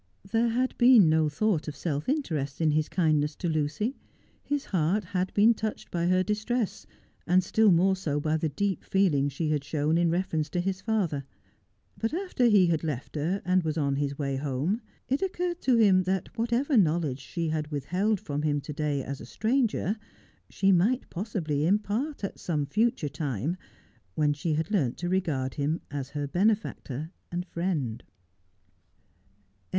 [0.31, 3.95] There had been no thought of self interest in his kindness to Lucy.
[4.43, 6.87] His heart had been touched by her distress,
[7.27, 10.81] and still more so by the deep feeling she had shown in reference to his
[10.81, 11.23] father.
[11.99, 15.77] But after he had left her, and was on his way home, it occurred to
[15.77, 19.97] him that whatever knowledge she had withheld from him to day as a stranger,
[20.49, 23.55] she might possibly impart at some future time,
[24.15, 28.01] when she had learnt to regard him as her benefactor and friend.